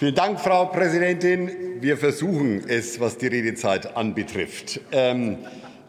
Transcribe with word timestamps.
Vielen 0.00 0.14
Dank, 0.14 0.40
Frau 0.40 0.64
Präsidentin. 0.64 1.50
Wir 1.82 1.98
versuchen 1.98 2.64
es, 2.66 3.00
was 3.00 3.18
die 3.18 3.26
Redezeit 3.26 3.98
anbetrifft. 3.98 4.80
Ähm, 4.92 5.36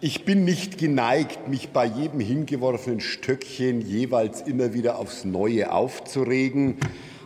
ich 0.02 0.26
bin 0.26 0.44
nicht 0.44 0.78
geneigt, 0.78 1.48
mich 1.48 1.70
bei 1.70 1.86
jedem 1.86 2.20
hingeworfenen 2.20 3.00
Stöckchen 3.00 3.80
jeweils 3.80 4.42
immer 4.42 4.74
wieder 4.74 5.00
aufs 5.00 5.24
Neue 5.24 5.72
aufzuregen. 5.72 6.76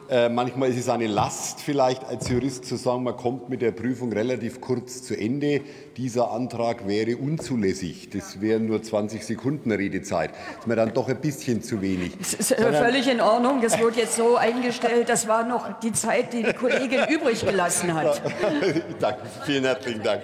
Äh, 0.08 0.30
manchmal 0.30 0.70
ist 0.70 0.78
es 0.78 0.90
eine 0.90 1.08
Last, 1.08 1.62
vielleicht 1.62 2.04
als 2.04 2.30
Jurist 2.30 2.66
zu 2.66 2.76
sagen, 2.76 3.04
man 3.04 3.18
kommt 3.18 3.50
mit 3.50 3.64
der 3.64 3.72
Prüfung 3.72 4.14
relativ 4.14 4.62
kurz 4.62 5.02
zu 5.02 5.18
Ende. 5.18 5.62
Dieser 5.98 6.32
Antrag 6.32 6.88
wäre 6.88 7.18
unzulässig. 7.18 8.10
Das 8.12 8.40
wären 8.40 8.68
nur 8.68 8.84
20 8.84 9.26
Sekunden 9.26 9.72
Redezeit. 9.72 10.30
Das 10.30 10.60
ist 10.60 10.68
mir 10.68 10.76
dann 10.76 10.94
doch 10.94 11.10
ein 11.10 11.20
bisschen 11.20 11.64
zu 11.64 11.82
wenig. 11.82 12.16
Das 12.20 12.34
ist 12.36 12.52
äh, 12.52 12.74
völlig 12.74 13.08
in 13.10 13.20
Ordnung. 13.20 13.62
Das 13.62 13.80
wurde 13.80 14.02
jetzt 14.02 14.16
so 14.16 14.36
eingestellt. 14.36 15.10
Das 15.10 15.28
war 15.28 15.44
noch 15.44 15.80
die 15.80 15.92
Zeit, 15.92 16.34
die 16.34 16.44
die 16.44 16.54
Kollegin 16.54 17.06
übrig 17.10 17.44
gelassen 17.44 17.94
hat. 17.94 18.22
Danke, 19.00 19.22
vielen 19.46 19.64
herzlichen 19.64 20.04
Dank. 20.04 20.22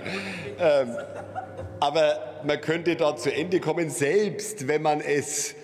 Ähm, 0.59 0.89
aber 1.79 2.20
man 2.45 2.61
könnte 2.61 2.95
da 2.95 3.15
zu 3.15 3.34
Ende 3.34 3.59
kommen, 3.59 3.89
selbst 3.89 4.67
wenn 4.67 4.84
man 4.84 5.01
es 5.01 5.55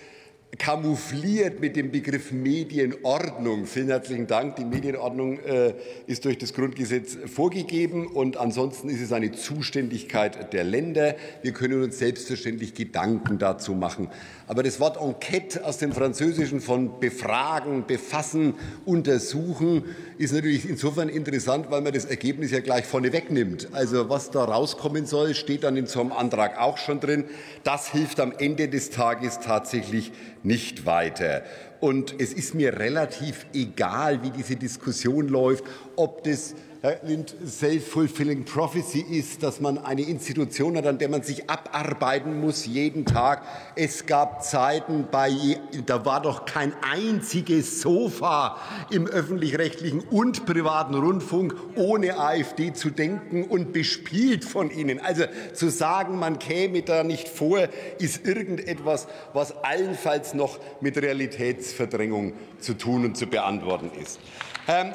kamoufliert 0.56 1.60
mit 1.60 1.76
dem 1.76 1.90
Begriff 1.90 2.32
Medienordnung. 2.32 3.66
Vielen 3.66 3.88
herzlichen 3.88 4.26
Dank. 4.26 4.56
Die 4.56 4.64
Medienordnung 4.64 5.38
äh, 5.40 5.74
ist 6.06 6.24
durch 6.24 6.38
das 6.38 6.54
Grundgesetz 6.54 7.18
vorgegeben 7.26 8.06
und 8.06 8.38
ansonsten 8.38 8.88
ist 8.88 9.02
es 9.02 9.12
eine 9.12 9.32
Zuständigkeit 9.32 10.52
der 10.54 10.64
Länder. 10.64 11.16
Wir 11.42 11.52
können 11.52 11.82
uns 11.82 11.98
selbstverständlich 11.98 12.72
Gedanken 12.72 13.38
dazu 13.38 13.74
machen. 13.74 14.08
Aber 14.46 14.62
das 14.62 14.80
Wort 14.80 14.96
Enquete 14.96 15.66
aus 15.66 15.76
dem 15.76 15.92
Französischen 15.92 16.62
von 16.62 16.98
befragen, 16.98 17.84
befassen, 17.86 18.54
untersuchen 18.86 19.84
ist 20.16 20.32
natürlich 20.32 20.68
insofern 20.68 21.10
interessant, 21.10 21.70
weil 21.70 21.82
man 21.82 21.92
das 21.92 22.06
Ergebnis 22.06 22.50
ja 22.52 22.60
gleich 22.60 22.86
vorne 22.86 23.12
wegnimmt. 23.12 23.68
Also 23.72 24.08
was 24.08 24.30
da 24.30 24.44
rauskommen 24.44 25.04
soll, 25.04 25.34
steht 25.34 25.62
dann 25.62 25.76
in 25.76 25.86
so 25.86 26.00
einem 26.00 26.12
Antrag 26.12 26.58
auch 26.58 26.78
schon 26.78 27.00
drin. 27.00 27.24
Das 27.64 27.92
hilft 27.92 28.18
am 28.18 28.32
Ende 28.32 28.68
des 28.68 28.88
Tages 28.90 29.40
tatsächlich 29.40 30.10
nicht 30.44 30.86
weiter. 30.86 31.42
Und 31.80 32.20
es 32.20 32.32
ist 32.32 32.54
mir 32.54 32.78
relativ 32.78 33.46
egal, 33.54 34.22
wie 34.22 34.30
diese 34.30 34.56
Diskussion 34.56 35.28
läuft, 35.28 35.64
ob 35.96 36.24
das 36.24 36.54
Self-fulfilling 36.80 38.44
Prophecy 38.44 39.00
ist, 39.00 39.42
dass 39.42 39.60
man 39.60 39.78
eine 39.78 40.02
Institution 40.02 40.76
hat, 40.76 40.86
an 40.86 40.98
der 40.98 41.08
man 41.08 41.24
sich 41.24 41.50
abarbeiten 41.50 42.40
muss 42.40 42.66
jeden 42.66 43.04
Tag. 43.04 43.42
Es 43.74 44.06
gab 44.06 44.44
Zeiten, 44.44 45.08
bei, 45.10 45.58
da 45.86 46.04
war 46.04 46.22
doch 46.22 46.44
kein 46.44 46.72
einziges 46.82 47.80
Sofa 47.80 48.58
im 48.90 49.08
öffentlich-rechtlichen 49.08 50.00
und 50.10 50.46
privaten 50.46 50.94
Rundfunk 50.94 51.56
ohne 51.74 52.16
AfD 52.16 52.72
zu 52.72 52.90
denken 52.90 53.42
und 53.42 53.72
bespielt 53.72 54.44
von 54.44 54.70
ihnen. 54.70 55.00
Also 55.00 55.24
zu 55.54 55.70
sagen, 55.70 56.16
man 56.16 56.38
käme 56.38 56.82
da 56.82 57.02
nicht 57.02 57.28
vor, 57.28 57.68
ist 57.98 58.24
irgendetwas, 58.24 59.08
was 59.32 59.52
allenfalls 59.64 60.32
noch 60.32 60.60
mit 60.80 60.96
Realitätsverdrängung 61.68 62.32
zu 62.60 62.74
tun 62.74 63.04
und 63.04 63.16
zu 63.16 63.26
beantworten 63.26 63.90
ist. 64.00 64.20
Ähm, 64.66 64.92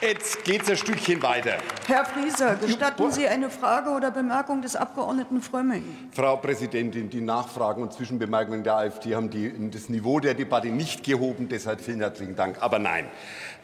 Jetzt 0.00 0.44
geht 0.44 0.62
es 0.64 0.68
ein 0.68 0.76
Stückchen 0.76 1.22
weiter. 1.22 1.56
Herr 1.86 2.04
Frieser, 2.04 2.56
gestatten 2.56 3.10
Sie 3.10 3.26
eine 3.26 3.48
Frage 3.48 3.88
oder 3.88 4.10
Bemerkung 4.10 4.60
des 4.60 4.76
Abgeordneten 4.76 5.40
Frömming? 5.40 5.82
Frau 6.12 6.36
Präsidentin, 6.36 7.08
die 7.08 7.22
Nachfragen 7.22 7.80
und 7.80 7.94
Zwischenbemerkungen 7.94 8.64
der 8.64 8.74
AfD 8.74 9.14
haben 9.14 9.30
die, 9.30 9.50
das 9.70 9.88
Niveau 9.88 10.20
der 10.20 10.34
Debatte 10.34 10.68
nicht 10.68 11.04
gehoben. 11.04 11.48
Deshalb 11.48 11.80
vielen 11.80 12.00
herzlichen 12.00 12.36
Dank. 12.36 12.58
Aber 12.60 12.78
nein. 12.78 13.06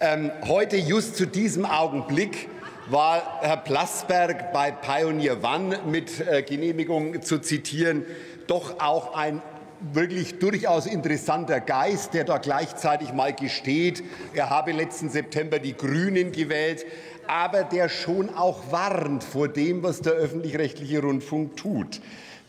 Ähm, 0.00 0.30
heute, 0.46 0.76
just 0.78 1.16
zu 1.16 1.26
diesem 1.26 1.66
Augenblick, 1.66 2.48
war 2.88 3.40
Herr 3.42 3.58
Plasberg 3.58 4.50
bei 4.54 4.70
Pioneer 4.70 5.44
One 5.44 5.80
mit 5.84 6.26
äh, 6.26 6.42
Genehmigung 6.42 7.20
zu 7.20 7.38
zitieren, 7.38 8.06
doch 8.46 8.80
auch 8.80 9.14
ein 9.14 9.42
wirklich 9.92 10.38
durchaus 10.38 10.86
interessanter 10.86 11.60
Geist, 11.60 12.14
der 12.14 12.24
da 12.24 12.38
gleichzeitig 12.38 13.12
mal 13.12 13.32
gesteht, 13.32 14.02
er 14.34 14.50
habe 14.50 14.72
letzten 14.72 15.10
September 15.10 15.58
die 15.58 15.76
Grünen 15.76 16.32
gewählt, 16.32 16.84
aber 17.26 17.64
der 17.64 17.88
schon 17.88 18.34
auch 18.34 18.70
warnt 18.70 19.24
vor 19.24 19.48
dem, 19.48 19.82
was 19.82 20.00
der 20.00 20.12
öffentlich-rechtliche 20.12 21.00
Rundfunk 21.02 21.56
tut 21.56 22.00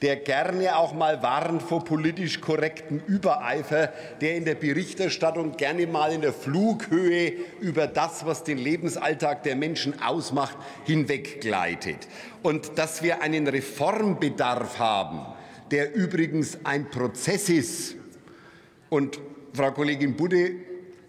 der 0.02 0.16
gerne 0.16 0.78
auch 0.78 0.94
mal 0.94 1.22
warnt 1.22 1.62
vor 1.62 1.86
politisch 1.86 2.42
korrektem 2.42 3.02
Übereifer, 3.06 3.94
der 4.20 4.36
in 4.36 4.46
der 4.46 4.56
Berichterstattung 4.56 5.58
gerne 5.58 5.86
mal 5.86 6.12
in 6.12 6.22
der 6.22 6.34
Flughöhe 6.34 7.34
über 7.60 7.86
das, 7.86 8.26
was 8.26 8.44
den 8.44 8.58
Lebensalltag 8.58 9.44
der 9.44 9.56
Menschen 9.56 10.02
ausmacht, 10.02 10.58
hinweggleitet. 10.86 12.08
Und 12.42 12.80
dass 12.80 13.04
wir 13.04 13.22
einen 13.22 13.48
Reformbedarf 13.48 14.80
haben, 14.80 15.26
der 15.72 15.96
übrigens 15.96 16.60
ein 16.64 16.90
Prozess 16.90 17.50
ist. 17.50 17.96
Und 18.90 19.20
Frau 19.54 19.72
Kollegin 19.72 20.16
Budde, 20.16 20.56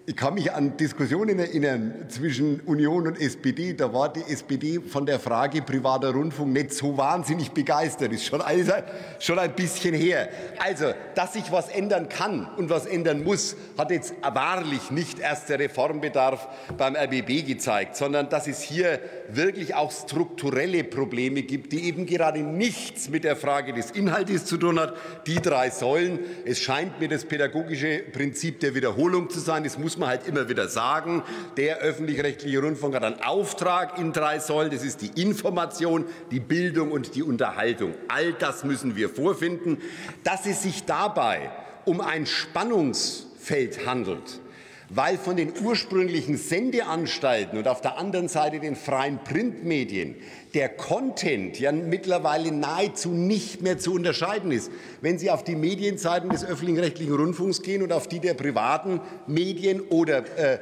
ich 0.05 0.17
kann 0.17 0.35
mich 0.35 0.53
an 0.53 0.77
Diskussionen 0.77 1.39
erinnern 1.39 2.07
zwischen 2.09 2.59
Union 2.63 3.07
und 3.07 3.21
SPD. 3.21 3.73
Da 3.73 3.93
war 3.93 4.13
die 4.13 4.23
SPD 4.23 4.81
von 4.81 5.07
der 5.07 5.21
Frage 5.21 5.63
privater 5.63 6.11
Rundfunk 6.11 6.53
nicht 6.53 6.73
so 6.73 6.97
wahnsinnig 6.97 7.53
begeistert. 7.53 8.13
Ist 8.13 8.25
schon, 8.25 8.41
also, 8.41 8.73
schon 9.21 9.39
ein 9.39 9.55
bisschen 9.55 9.95
her. 9.95 10.29
Also, 10.59 10.93
dass 11.15 11.35
sich 11.35 11.53
was 11.53 11.69
ändern 11.69 12.09
kann 12.09 12.49
und 12.57 12.69
was 12.69 12.87
ändern 12.87 13.23
muss, 13.23 13.57
hat 13.79 13.93
jetzt 13.93 14.15
wahrlich 14.23 14.91
nicht 14.91 15.21
erst 15.21 15.49
der 15.49 15.61
Reformbedarf 15.61 16.49
beim 16.77 16.97
RBB 16.97 17.47
gezeigt, 17.47 17.95
sondern 17.95 18.29
dass 18.29 18.49
es 18.49 18.61
hier 18.61 18.99
wirklich 19.29 19.77
auch 19.77 19.93
strukturelle 19.93 20.83
Probleme 20.83 21.43
gibt, 21.43 21.73
die 21.73 21.85
eben 21.85 22.07
gerade 22.07 22.41
nichts 22.41 23.09
mit 23.09 23.23
der 23.23 23.37
Frage 23.37 23.73
des 23.73 23.93
Inhaltes 23.93 24.47
zu 24.47 24.57
tun 24.57 24.81
hat. 24.81 24.95
Die 25.29 25.37
drei 25.37 25.71
Säulen. 25.71 26.19
Es 26.45 26.59
scheint 26.59 26.99
mir 26.99 27.09
das 27.09 27.25
pädagogische 27.25 28.03
Prinzip 28.13 28.59
der 28.59 28.75
Wiederholung 28.75 29.31
zu 29.31 29.39
sein. 29.39 29.65
Es 29.65 29.79
muss 29.79 29.92
muss 29.93 29.99
man 29.99 30.09
halt 30.09 30.27
immer 30.27 30.49
wieder 30.49 30.69
sagen. 30.69 31.23
Der 31.59 31.79
öffentlich-rechtliche 31.79 32.61
Rundfunk 32.61 32.95
hat 32.95 33.05
einen 33.05 33.21
Auftrag 33.21 33.99
in 33.99 34.15
drei 34.15 34.39
Säulen. 34.39 34.71
Das 34.71 34.83
ist 34.83 35.03
die 35.03 35.21
Information, 35.21 36.07
die 36.31 36.41
Bildung 36.41 36.93
und 36.93 37.15
die 37.15 37.23
Unterhaltung. 37.23 37.95
All 38.09 38.33
das 38.33 38.65
müssen 38.65 38.97
wir 38.97 39.11
vorfinden. 39.11 39.83
Dass 40.25 40.47
es 40.47 40.63
sich 40.63 40.87
dabei 40.87 41.51
um 41.85 42.01
ein 42.01 42.25
Spannungsfeld 42.25 43.85
handelt, 43.85 44.41
weil 44.95 45.17
von 45.17 45.37
den 45.37 45.53
ursprünglichen 45.65 46.37
Sendeanstalten 46.37 47.59
und 47.59 47.67
auf 47.67 47.81
der 47.81 47.97
anderen 47.97 48.29
Seite 48.29 48.61
den 48.61 48.77
freien 48.77 49.19
Printmedien 49.25 50.17
der 50.55 50.69
Content 50.69 51.59
ja 51.59 51.73
mittlerweile 51.73 52.53
nahezu 52.53 53.11
nicht 53.11 53.63
mehr 53.63 53.79
zu 53.79 53.95
unterscheiden 53.95 54.53
ist. 54.53 54.71
Wenn 55.01 55.19
Sie 55.19 55.31
auf 55.31 55.45
die 55.45 55.57
Medienseiten 55.57 56.29
des 56.29 56.45
öffentlich-rechtlichen 56.45 57.15
Rundfunks 57.15 57.63
gehen 57.63 57.83
und 57.83 57.93
auf 57.93 58.07
die 58.07 58.21
der 58.21 58.35
privaten 58.35 59.01
Medien 59.27 59.81
oder 59.81 60.25
äh, 60.37 60.59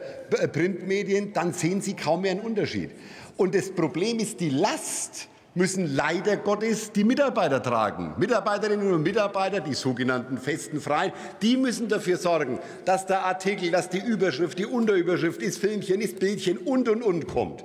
Printmedien, 0.49 1.33
dann 1.33 1.53
sehen 1.53 1.81
Sie 1.81 1.95
kaum 1.95 2.23
mehr 2.23 2.33
einen 2.33 2.41
Unterschied. 2.41 2.91
Und 3.37 3.55
das 3.55 3.71
Problem 3.73 4.21
ist 4.21 4.39
die 4.39 4.51
Last, 4.51 5.29
müssen 5.55 5.95
leider 5.95 6.37
Gottes 6.37 6.93
die 6.93 7.05
Mitarbeiter 7.05 7.63
tragen. 7.63 8.15
Mitarbeiterinnen 8.19 8.93
und 8.93 9.03
Mitarbeiter, 9.03 9.61
die 9.61 9.75
sogenannten 9.75 10.39
festen 10.39 10.81
Freien, 10.81 11.13
die 11.43 11.57
müssen 11.57 11.89
dafür 11.89 12.17
sorgen, 12.17 12.59
dass 12.85 13.07
der 13.07 13.25
Artikel, 13.25 13.71
dass 13.71 13.89
die 13.89 13.99
Überschrift, 13.99 14.59
die 14.59 14.67
Unterüberschrift, 14.67 15.43
ist 15.43 15.59
Filmchen, 15.59 16.01
ist 16.01 16.21
Bildchen 16.21 16.59
und 16.59 16.89
und 16.89 17.03
und 17.03 17.27
kommt. 17.27 17.65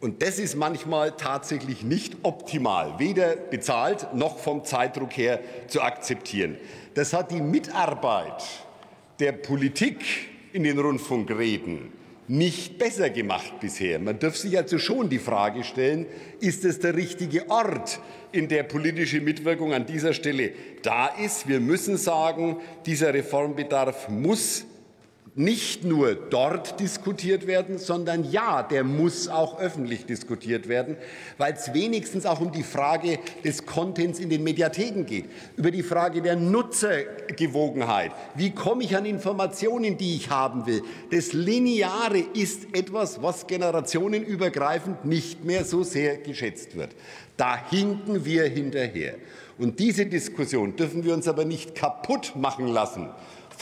Und 0.00 0.20
das 0.20 0.40
ist 0.40 0.56
manchmal 0.56 1.12
tatsächlich 1.12 1.84
nicht 1.84 2.16
optimal, 2.24 2.98
weder 2.98 3.36
bezahlt 3.36 4.12
noch 4.14 4.38
vom 4.38 4.64
Zeitdruck 4.64 5.16
her 5.16 5.38
zu 5.68 5.80
akzeptieren. 5.80 6.56
Das 6.94 7.12
hat 7.12 7.30
die 7.30 7.40
Mitarbeit 7.40 8.42
der 9.20 9.30
Politik 9.30 10.04
in 10.52 10.64
den 10.64 10.80
Rundfunkräten 10.80 12.01
nicht 12.28 12.78
besser 12.78 13.10
gemacht 13.10 13.60
bisher. 13.60 13.98
Man 13.98 14.18
dürfte 14.18 14.42
sich 14.42 14.56
also 14.56 14.78
schon 14.78 15.08
die 15.08 15.18
Frage 15.18 15.64
stellen, 15.64 16.06
ist 16.40 16.64
es 16.64 16.78
der 16.78 16.94
richtige 16.94 17.50
Ort, 17.50 18.00
in 18.32 18.48
der 18.48 18.62
politische 18.62 19.20
Mitwirkung 19.20 19.74
an 19.74 19.86
dieser 19.86 20.14
Stelle 20.14 20.52
da 20.82 21.08
ist? 21.08 21.48
Wir 21.48 21.60
müssen 21.60 21.96
sagen, 21.96 22.56
dieser 22.86 23.12
Reformbedarf 23.12 24.08
muss 24.08 24.64
nicht 25.34 25.82
nur 25.82 26.14
dort 26.14 26.78
diskutiert 26.78 27.46
werden, 27.46 27.78
sondern 27.78 28.30
ja, 28.30 28.62
der 28.62 28.84
muss 28.84 29.28
auch 29.28 29.58
öffentlich 29.58 30.04
diskutiert 30.04 30.68
werden, 30.68 30.96
weil 31.38 31.54
es 31.54 31.72
wenigstens 31.72 32.26
auch 32.26 32.40
um 32.40 32.52
die 32.52 32.62
Frage 32.62 33.18
des 33.42 33.64
Contents 33.64 34.18
in 34.18 34.28
den 34.28 34.44
Mediatheken 34.44 35.04
geht, 35.06 35.24
über 35.56 35.70
die 35.70 35.82
Frage 35.82 36.20
der 36.20 36.36
Nutzergewogenheit. 36.36 38.12
Wie 38.34 38.50
komme 38.50 38.84
ich 38.84 38.94
an 38.94 39.06
Informationen, 39.06 39.96
die 39.96 40.16
ich 40.16 40.28
haben 40.28 40.66
will? 40.66 40.82
Das 41.10 41.32
Lineare 41.32 42.18
ist 42.34 42.66
etwas, 42.76 43.22
was 43.22 43.46
generationenübergreifend 43.46 45.06
nicht 45.06 45.44
mehr 45.44 45.64
so 45.64 45.82
sehr 45.82 46.18
geschätzt 46.18 46.76
wird. 46.76 46.90
Da 47.38 47.56
hinken 47.70 48.26
wir 48.26 48.44
hinterher. 48.44 49.14
Und 49.58 49.78
diese 49.78 50.04
Diskussion 50.04 50.76
dürfen 50.76 51.04
wir 51.04 51.14
uns 51.14 51.26
aber 51.26 51.46
nicht 51.46 51.74
kaputt 51.74 52.34
machen 52.36 52.68
lassen 52.68 53.08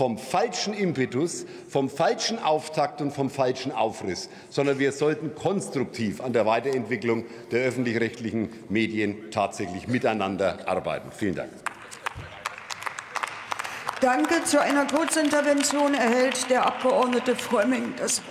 vom 0.00 0.16
falschen 0.16 0.72
Impetus, 0.72 1.44
vom 1.68 1.90
falschen 1.90 2.42
Auftakt 2.42 3.02
und 3.02 3.12
vom 3.12 3.28
falschen 3.28 3.70
Aufriss, 3.70 4.30
sondern 4.48 4.78
wir 4.78 4.92
sollten 4.92 5.34
konstruktiv 5.34 6.22
an 6.22 6.32
der 6.32 6.46
Weiterentwicklung 6.46 7.26
der 7.50 7.66
öffentlich-rechtlichen 7.66 8.48
Medien 8.70 9.30
tatsächlich 9.30 9.88
miteinander 9.88 10.66
arbeiten. 10.66 11.12
Vielen 11.12 11.34
Dank. 11.34 11.50
Danke. 14.00 14.42
Zu 14.44 14.62
einer 14.62 14.86
Kurzintervention 14.86 15.92
erhält 15.92 16.48
der 16.48 16.64
Abgeordnete 16.64 17.36
Frömming 17.36 17.92
das 17.98 18.26
Wort. 18.26 18.30